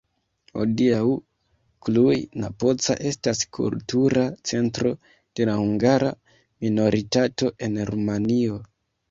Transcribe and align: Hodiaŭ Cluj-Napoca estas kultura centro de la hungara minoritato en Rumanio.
Hodiaŭ 0.59 1.01
Cluj-Napoca 1.87 2.95
estas 3.09 3.41
kultura 3.59 4.25
centro 4.53 4.95
de 5.11 5.47
la 5.51 5.59
hungara 5.61 6.11
minoritato 6.67 7.53
en 7.69 7.79
Rumanio. 7.93 8.59